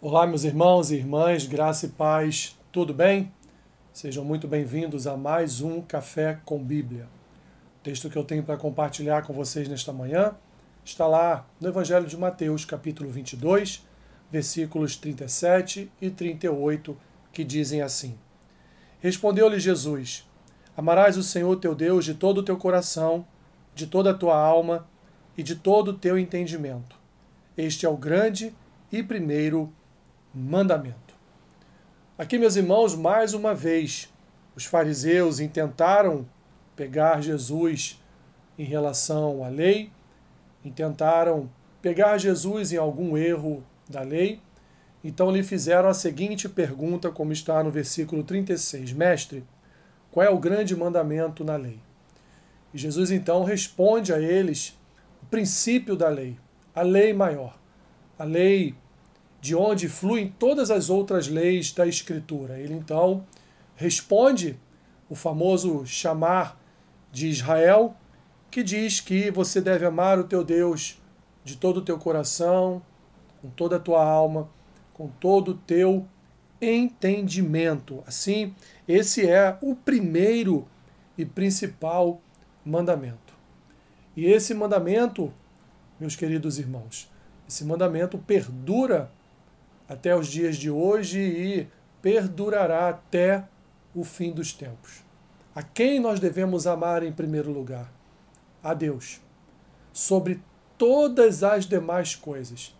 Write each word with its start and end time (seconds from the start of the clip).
Olá, 0.00 0.28
meus 0.28 0.44
irmãos 0.44 0.92
e 0.92 0.94
irmãs, 0.94 1.44
graça 1.44 1.86
e 1.86 1.88
paz, 1.88 2.56
tudo 2.70 2.94
bem? 2.94 3.32
Sejam 3.92 4.24
muito 4.24 4.46
bem-vindos 4.46 5.08
a 5.08 5.16
mais 5.16 5.60
um 5.60 5.82
Café 5.82 6.38
com 6.44 6.62
Bíblia. 6.62 7.08
O 7.80 7.82
texto 7.82 8.08
que 8.08 8.16
eu 8.16 8.22
tenho 8.22 8.44
para 8.44 8.56
compartilhar 8.56 9.22
com 9.22 9.32
vocês 9.32 9.68
nesta 9.68 9.92
manhã 9.92 10.36
está 10.84 11.04
lá 11.08 11.44
no 11.60 11.66
Evangelho 11.66 12.06
de 12.06 12.16
Mateus, 12.16 12.64
capítulo 12.64 13.10
22, 13.10 13.84
versículos 14.30 14.94
37 14.94 15.90
e 16.00 16.10
38, 16.10 16.96
que 17.32 17.42
dizem 17.42 17.82
assim: 17.82 18.16
Respondeu-lhe 19.00 19.58
Jesus: 19.58 20.30
Amarás 20.76 21.16
o 21.16 21.24
Senhor 21.24 21.56
teu 21.56 21.74
Deus 21.74 22.04
de 22.04 22.14
todo 22.14 22.38
o 22.38 22.44
teu 22.44 22.56
coração, 22.56 23.26
de 23.74 23.88
toda 23.88 24.12
a 24.12 24.14
tua 24.14 24.40
alma 24.40 24.86
e 25.36 25.42
de 25.42 25.56
todo 25.56 25.88
o 25.88 25.98
teu 25.98 26.16
entendimento. 26.16 26.94
Este 27.56 27.84
é 27.84 27.88
o 27.88 27.96
grande 27.96 28.54
e 28.92 29.02
primeiro 29.02 29.72
mandamento. 30.34 31.14
Aqui, 32.16 32.38
meus 32.38 32.56
irmãos, 32.56 32.94
mais 32.94 33.34
uma 33.34 33.54
vez, 33.54 34.12
os 34.56 34.64
fariseus 34.64 35.40
intentaram 35.40 36.26
pegar 36.74 37.20
Jesus 37.20 38.02
em 38.58 38.64
relação 38.64 39.44
à 39.44 39.48
lei, 39.48 39.92
intentaram 40.64 41.48
pegar 41.80 42.18
Jesus 42.18 42.72
em 42.72 42.76
algum 42.76 43.16
erro 43.16 43.62
da 43.88 44.02
lei, 44.02 44.40
então 45.02 45.30
lhe 45.30 45.42
fizeram 45.42 45.88
a 45.88 45.94
seguinte 45.94 46.48
pergunta, 46.48 47.10
como 47.10 47.32
está 47.32 47.62
no 47.62 47.70
versículo 47.70 48.24
36: 48.24 48.92
Mestre, 48.92 49.44
qual 50.10 50.26
é 50.26 50.30
o 50.30 50.38
grande 50.38 50.76
mandamento 50.76 51.44
na 51.44 51.56
lei? 51.56 51.78
E 52.74 52.78
Jesus 52.78 53.10
então 53.10 53.44
responde 53.44 54.12
a 54.12 54.20
eles 54.20 54.76
o 55.22 55.26
princípio 55.26 55.96
da 55.96 56.08
lei, 56.08 56.36
a 56.74 56.82
lei 56.82 57.12
maior, 57.12 57.56
a 58.18 58.24
lei 58.24 58.74
de 59.40 59.54
onde 59.54 59.88
fluem 59.88 60.34
todas 60.38 60.70
as 60.70 60.90
outras 60.90 61.28
leis 61.28 61.72
da 61.72 61.86
Escritura. 61.86 62.58
Ele 62.58 62.74
então 62.74 63.24
responde 63.76 64.58
o 65.08 65.14
famoso 65.14 65.86
chamar 65.86 66.60
de 67.12 67.28
Israel, 67.28 67.94
que 68.50 68.62
diz 68.62 69.00
que 69.00 69.30
você 69.30 69.60
deve 69.60 69.86
amar 69.86 70.18
o 70.18 70.24
teu 70.24 70.44
Deus 70.44 71.00
de 71.44 71.56
todo 71.56 71.78
o 71.78 71.84
teu 71.84 71.98
coração, 71.98 72.82
com 73.40 73.48
toda 73.50 73.76
a 73.76 73.80
tua 73.80 74.04
alma, 74.04 74.48
com 74.92 75.08
todo 75.08 75.52
o 75.52 75.54
teu 75.54 76.06
entendimento. 76.60 78.02
Assim, 78.06 78.54
esse 78.86 79.28
é 79.28 79.56
o 79.62 79.74
primeiro 79.74 80.66
e 81.16 81.24
principal 81.24 82.20
mandamento. 82.64 83.34
E 84.16 84.26
esse 84.26 84.52
mandamento, 84.52 85.32
meus 85.98 86.16
queridos 86.16 86.58
irmãos, 86.58 87.10
esse 87.48 87.64
mandamento 87.64 88.18
perdura 88.18 89.10
até 89.88 90.14
os 90.14 90.28
dias 90.28 90.56
de 90.56 90.70
hoje 90.70 91.20
e 91.20 91.68
perdurará 92.02 92.88
até 92.88 93.44
o 93.94 94.04
fim 94.04 94.32
dos 94.32 94.52
tempos. 94.52 95.02
A 95.54 95.62
quem 95.62 95.98
nós 95.98 96.20
devemos 96.20 96.66
amar 96.66 97.02
em 97.02 97.12
primeiro 97.12 97.50
lugar? 97.50 97.92
A 98.62 98.74
Deus, 98.74 99.20
sobre 99.92 100.40
todas 100.76 101.42
as 101.42 101.66
demais 101.66 102.14
coisas. 102.14 102.76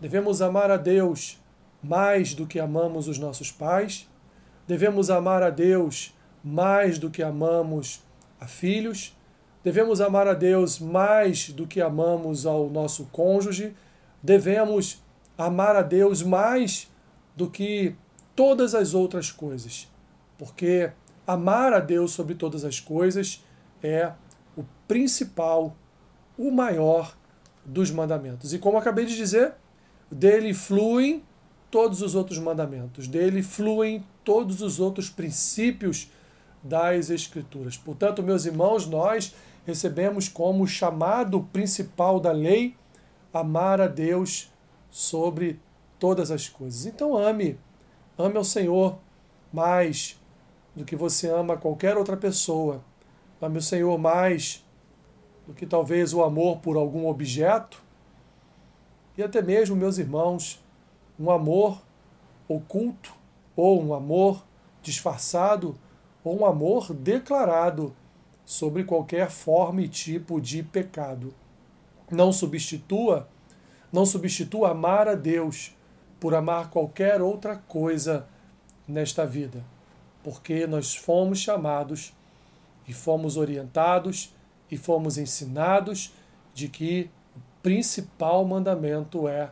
Devemos 0.00 0.42
amar 0.42 0.70
a 0.70 0.76
Deus 0.76 1.38
mais 1.82 2.34
do 2.34 2.46
que 2.46 2.58
amamos 2.58 3.08
os 3.08 3.18
nossos 3.18 3.50
pais, 3.50 4.08
devemos 4.66 5.10
amar 5.10 5.42
a 5.42 5.50
Deus 5.50 6.14
mais 6.44 6.98
do 6.98 7.10
que 7.10 7.22
amamos 7.22 8.02
a 8.40 8.46
filhos, 8.46 9.16
devemos 9.64 10.00
amar 10.00 10.26
a 10.26 10.34
Deus 10.34 10.78
mais 10.78 11.50
do 11.50 11.66
que 11.66 11.80
amamos 11.80 12.46
ao 12.46 12.68
nosso 12.68 13.06
cônjuge, 13.06 13.74
devemos 14.22 15.02
amar 15.38 15.76
a 15.76 15.82
Deus 15.82 16.22
mais 16.22 16.90
do 17.36 17.48
que 17.48 17.94
todas 18.34 18.74
as 18.74 18.92
outras 18.92 19.30
coisas, 19.30 19.88
porque 20.36 20.90
amar 21.26 21.72
a 21.72 21.78
Deus 21.78 22.12
sobre 22.12 22.34
todas 22.34 22.64
as 22.64 22.80
coisas 22.80 23.44
é 23.82 24.12
o 24.56 24.64
principal, 24.88 25.76
o 26.36 26.50
maior 26.50 27.16
dos 27.64 27.90
mandamentos. 27.90 28.52
E 28.52 28.58
como 28.58 28.76
acabei 28.76 29.06
de 29.06 29.16
dizer, 29.16 29.54
dele 30.10 30.52
fluem 30.52 31.22
todos 31.70 32.02
os 32.02 32.14
outros 32.14 32.38
mandamentos, 32.38 33.06
dele 33.06 33.42
fluem 33.42 34.04
todos 34.24 34.62
os 34.62 34.80
outros 34.80 35.08
princípios 35.08 36.10
das 36.62 37.10
Escrituras. 37.10 37.76
Portanto, 37.76 38.22
meus 38.22 38.46
irmãos, 38.46 38.86
nós 38.86 39.34
recebemos 39.66 40.28
como 40.28 40.66
chamado 40.66 41.42
principal 41.52 42.18
da 42.18 42.32
lei 42.32 42.74
amar 43.32 43.80
a 43.80 43.86
Deus 43.86 44.50
sobre 44.90 45.60
todas 45.98 46.30
as 46.30 46.48
coisas. 46.48 46.86
Então 46.86 47.16
ame, 47.16 47.58
ame 48.16 48.36
ao 48.36 48.44
Senhor 48.44 48.98
mais 49.52 50.20
do 50.74 50.84
que 50.84 50.96
você 50.96 51.28
ama 51.28 51.56
qualquer 51.56 51.96
outra 51.96 52.16
pessoa. 52.16 52.82
Ame 53.40 53.58
o 53.58 53.62
Senhor 53.62 53.98
mais 53.98 54.64
do 55.46 55.54
que 55.54 55.66
talvez 55.66 56.12
o 56.12 56.22
amor 56.22 56.58
por 56.58 56.76
algum 56.76 57.08
objeto. 57.08 57.82
E 59.16 59.22
até 59.22 59.42
mesmo, 59.42 59.74
meus 59.74 59.98
irmãos, 59.98 60.62
um 61.18 61.30
amor 61.30 61.82
oculto 62.46 63.12
ou 63.56 63.82
um 63.82 63.92
amor 63.92 64.44
disfarçado 64.82 65.76
ou 66.22 66.40
um 66.40 66.46
amor 66.46 66.94
declarado 66.94 67.94
sobre 68.44 68.84
qualquer 68.84 69.30
forma 69.30 69.82
e 69.82 69.88
tipo 69.88 70.40
de 70.40 70.62
pecado. 70.62 71.34
Não 72.10 72.32
substitua 72.32 73.28
não 73.92 74.04
substitua 74.04 74.70
amar 74.70 75.08
a 75.08 75.14
Deus 75.14 75.74
por 76.20 76.34
amar 76.34 76.70
qualquer 76.70 77.22
outra 77.22 77.56
coisa 77.56 78.26
nesta 78.86 79.24
vida, 79.24 79.64
porque 80.22 80.66
nós 80.66 80.96
fomos 80.96 81.38
chamados 81.38 82.12
e 82.86 82.92
fomos 82.92 83.36
orientados 83.36 84.34
e 84.70 84.76
fomos 84.76 85.16
ensinados 85.18 86.12
de 86.54 86.68
que 86.68 87.10
o 87.36 87.40
principal 87.62 88.44
mandamento 88.44 89.28
é 89.28 89.50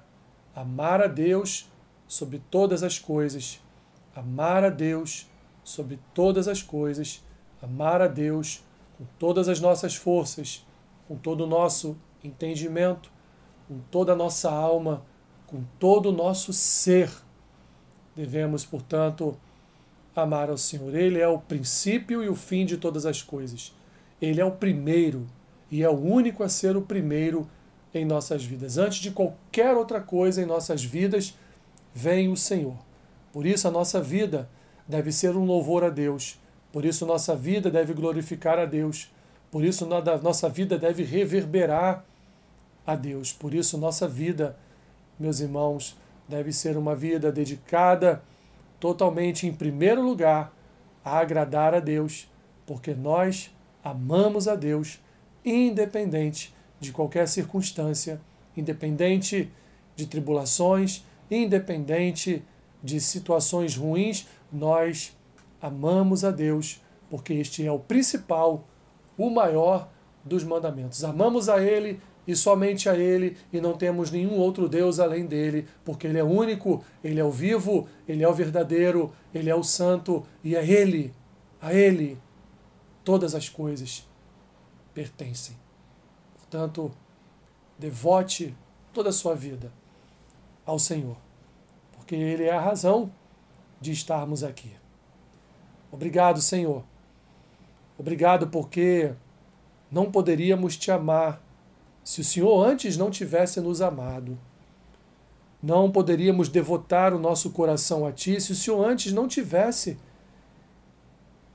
amar 0.55 1.03
a 1.03 1.07
Deus 1.07 1.71
sobre 2.09 2.41
todas 2.51 2.83
as 2.83 2.99
coisas, 2.99 3.61
amar 4.15 4.65
a 4.65 4.71
Deus 4.71 5.29
sobre 5.63 5.99
todas 6.15 6.49
as 6.49 6.63
coisas, 6.63 7.23
amar 7.61 8.01
a 8.01 8.07
Deus 8.07 8.65
com 8.97 9.05
todas 9.19 9.49
as 9.49 9.61
nossas 9.61 9.95
forças, 9.95 10.65
com 11.07 11.17
todo 11.17 11.45
o 11.45 11.47
nosso 11.47 11.97
entendimento, 12.25 13.11
com 13.69 13.79
toda 13.91 14.13
a 14.13 14.17
nossa 14.17 14.51
alma, 14.51 15.03
com 15.47 15.63
todo 15.79 16.11
o 16.11 16.13
nosso 16.13 16.53
ser. 16.53 17.11
Devemos, 18.15 18.65
portanto, 18.65 19.37
amar 20.15 20.49
ao 20.49 20.57
Senhor. 20.57 20.95
Ele 20.95 21.21
é 21.21 21.29
o 21.29 21.39
princípio 21.39 22.23
e 22.23 22.29
o 22.29 22.35
fim 22.35 22.65
de 22.65 22.77
todas 22.77 23.05
as 23.07 23.23
coisas. 23.23 23.75
Ele 24.21 24.41
é 24.41 24.45
o 24.45 24.53
primeiro 24.53 25.27
e 25.71 25.83
é 25.83 25.89
o 25.89 25.99
único 25.99 26.43
a 26.43 26.49
ser 26.49 26.77
o 26.77 26.83
primeiro 26.83 27.49
em 27.93 28.05
nossas 28.05 28.45
vidas. 28.45 28.79
Antes 28.79 28.99
de 28.99 29.11
qualquer 29.11 29.77
outra 29.77 30.01
coisa 30.01 30.43
em 30.43 30.47
nossas 30.47 30.85
vidas, 30.85 31.35
vem 31.95 32.29
o 32.29 32.37
Senhor. 32.37 32.77
Por 33.33 33.47
isso, 33.47 33.69
a 33.69 33.71
nossa 33.71 34.01
vida 34.01 34.49
deve 34.89 35.13
ser 35.13 35.37
um 35.37 35.45
louvor 35.45 35.85
a 35.85 35.91
Deus. 35.91 36.39
Por 36.73 36.85
isso, 36.85 37.07
nossa 37.07 37.35
vida 37.35 37.71
deve 37.71 37.93
glorificar 37.93 38.59
a 38.59 38.65
Deus. 38.65 39.11
Por 39.51 39.65
isso, 39.65 39.87
nossa 40.23 40.49
vida 40.49 40.79
deve 40.79 41.03
reverberar 41.03 42.05
a 42.87 42.95
Deus. 42.95 43.33
Por 43.33 43.53
isso, 43.53 43.77
nossa 43.77 44.07
vida, 44.07 44.57
meus 45.19 45.41
irmãos, 45.41 45.97
deve 46.29 46.53
ser 46.53 46.77
uma 46.77 46.95
vida 46.95 47.33
dedicada 47.33 48.23
totalmente, 48.79 49.47
em 49.47 49.53
primeiro 49.53 50.03
lugar, 50.03 50.55
a 51.05 51.19
agradar 51.19 51.75
a 51.75 51.81
Deus, 51.81 52.29
porque 52.67 52.95
nós 52.95 53.51
amamos 53.83 54.49
a 54.49 54.55
Deus, 54.55 55.01
independente 55.45 56.55
de 56.81 56.93
qualquer 56.93 57.27
circunstância, 57.29 58.21
independente 58.57 59.51
de 59.95 60.07
tribulações, 60.07 61.05
independente 61.31 62.45
de 62.83 63.01
situações 63.01 63.77
ruins, 63.77 64.27
nós 64.53 65.17
amamos 65.61 66.25
a 66.25 66.31
Deus, 66.31 66.83
porque 67.11 67.35
este 67.35 67.67
é 67.67 67.73
o 67.73 67.79
principal, 67.79 68.65
o 69.17 69.31
maior 69.31 69.89
dos 70.25 70.45
mandamentos. 70.45 71.03
Amamos 71.05 71.49
a 71.49 71.63
Ele 71.63 72.01
e 72.27 72.35
somente 72.35 72.89
a 72.89 72.97
Ele, 72.97 73.37
e 73.53 73.61
não 73.61 73.77
temos 73.77 74.11
nenhum 74.11 74.35
outro 74.39 74.69
Deus 74.69 74.99
além 74.99 75.27
dele, 75.27 75.67
porque 75.85 76.07
Ele 76.07 76.19
é 76.19 76.25
único, 76.25 76.85
Ele 77.03 77.21
é 77.21 77.25
o 77.25 77.31
vivo, 77.31 77.89
Ele 78.09 78.23
é 78.23 78.29
o 78.29 78.35
verdadeiro, 78.35 79.13
Ele 79.33 79.49
é 79.49 79.55
o 79.55 79.63
santo, 79.63 80.27
e 80.43 80.57
a 80.57 80.63
Ele, 80.63 81.15
a 81.61 81.73
Ele, 81.73 82.19
todas 83.05 83.35
as 83.35 83.49
coisas 83.49 84.07
pertencem. 84.93 85.57
Portanto, 86.35 86.91
devote 87.79 88.57
toda 88.93 89.11
a 89.11 89.13
sua 89.13 89.35
vida 89.35 89.73
ao 90.65 90.79
Senhor, 90.79 91.17
porque 91.93 92.15
Ele 92.15 92.45
é 92.45 92.53
a 92.53 92.61
razão 92.61 93.13
de 93.81 93.93
estarmos 93.93 94.43
aqui. 94.43 94.73
Obrigado, 95.93 96.41
Senhor. 96.41 96.83
Obrigado 97.99 98.49
porque 98.49 99.13
não 99.91 100.11
poderíamos 100.11 100.77
te 100.77 100.91
amar 100.91 101.41
se 102.07 102.21
o 102.21 102.25
Senhor 102.25 102.65
antes 102.65 102.97
não 102.97 103.11
tivesse 103.11 103.61
nos 103.61 103.81
amado. 103.81 104.39
Não 105.61 105.91
poderíamos 105.91 106.49
devotar 106.49 107.13
o 107.13 107.19
nosso 107.19 107.51
coração 107.51 108.07
a 108.07 108.13
Ti 108.13 108.41
se 108.41 108.53
o 108.53 108.55
Senhor 108.55 108.89
antes 108.89 109.13
não 109.13 109.27
tivesse 109.27 109.99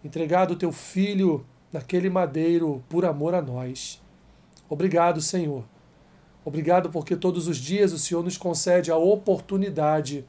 entregado 0.03 0.51
o 0.51 0.55
Teu 0.57 0.73
Filho 0.73 1.45
naquele 1.71 2.09
madeiro 2.09 2.83
por 2.89 3.05
amor 3.05 3.33
a 3.33 3.41
nós. 3.41 4.01
Obrigado, 4.67 5.21
Senhor. 5.21 5.63
Obrigado 6.43 6.89
porque 6.89 7.15
todos 7.15 7.47
os 7.47 7.55
dias 7.55 7.93
o 7.93 7.97
Senhor 7.97 8.21
nos 8.21 8.37
concede 8.37 8.91
a 8.91 8.97
oportunidade 8.97 10.25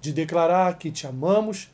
de 0.00 0.10
declarar 0.10 0.78
que 0.78 0.90
te 0.90 1.06
amamos 1.06 1.70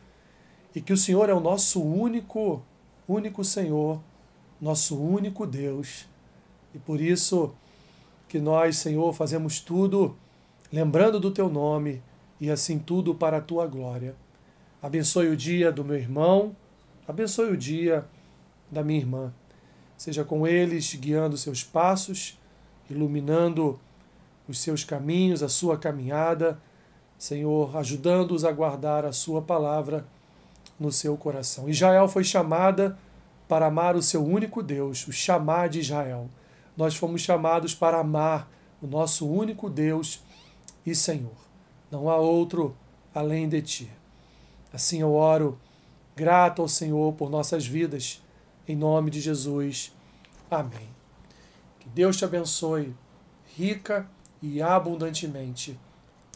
e 0.75 0.81
que 0.81 0.93
o 0.93 0.96
Senhor 0.96 1.29
é 1.29 1.34
o 1.34 1.41
nosso 1.41 1.81
único, 1.81 2.64
único 3.06 3.44
Senhor, 3.44 4.02
nosso 4.61 5.00
único 5.00 5.46
Deus. 5.46 6.08
E 6.75 6.79
por 6.79 7.00
isso 7.00 7.55
que 8.29 8.38
nós, 8.38 8.76
Senhor, 8.76 9.12
fazemos 9.12 9.61
tudo 9.61 10.17
lembrando 10.73 11.19
do 11.19 11.31
teu 11.31 11.49
nome 11.49 12.03
e 12.41 12.50
assim 12.50 12.79
tudo 12.79 13.15
para 13.15 13.38
a 13.38 13.41
tua 13.41 13.67
glória. 13.67 14.15
Abençoe 14.82 15.29
o 15.29 15.37
dia 15.37 15.73
do 15.73 15.85
meu 15.85 15.97
irmão, 15.97 16.55
abençoe 17.06 17.50
o 17.50 17.56
dia 17.56 18.05
da 18.70 18.82
minha 18.85 19.00
irmã. 19.00 19.32
Seja 19.97 20.25
com 20.25 20.47
eles 20.47 20.94
guiando 20.94 21.37
seus 21.37 21.65
passos, 21.65 22.38
iluminando 22.88 23.79
os 24.47 24.61
seus 24.61 24.85
caminhos, 24.85 25.43
a 25.43 25.49
sua 25.49 25.76
caminhada, 25.76 26.61
Senhor, 27.19 27.76
ajudando-os 27.76 28.44
a 28.44 28.53
guardar 28.53 29.05
a 29.05 29.12
sua 29.12 29.43
palavra 29.43 30.06
no 30.79 30.93
seu 30.93 31.17
coração. 31.17 31.69
Israel 31.69 32.06
foi 32.06 32.23
chamada 32.23 32.97
para 33.49 33.67
amar 33.67 33.97
o 33.97 34.03
seu 34.03 34.25
único 34.25 34.62
Deus, 34.62 35.09
o 35.09 35.12
chamar 35.12 35.69
de 35.69 35.81
Israel. 35.81 36.29
Nós 36.79 36.95
fomos 36.95 37.23
chamados 37.23 37.75
para 37.75 37.99
amar 37.99 38.49
o 38.81 38.87
nosso 38.87 39.29
único 39.29 39.69
Deus 39.69 40.23
e 40.87 40.95
Senhor. 40.95 41.35
Não 41.91 42.09
há 42.09 42.17
outro 42.17 42.77
além 43.13 43.49
de 43.49 43.61
ti. 43.61 43.91
Assim 44.73 45.01
eu 45.01 45.13
oro, 45.13 45.59
grato 46.15 46.63
ao 46.63 46.69
Senhor 46.69 47.13
por 47.15 47.31
nossas 47.31 47.67
vidas, 47.67 48.23
em 48.69 48.77
nome 48.77 49.11
de 49.11 49.21
Jesus. 49.21 49.93
Amém. 50.49 50.89
Que 51.81 51.89
Deus 51.89 52.17
te 52.17 52.25
abençoe 52.25 52.95
rica 53.57 54.09
e 54.41 54.63
abundantemente. 54.63 55.77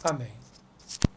Amém. 0.03 0.42